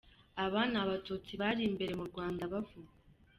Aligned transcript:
Aba 0.43 0.61
ni 0.71 0.77
abatutsi 0.83 1.31
bari 1.41 1.61
imbere 1.69 1.93
mu 1.99 2.05
Rwanda 2.11 2.43
bavugwa. 2.51 2.93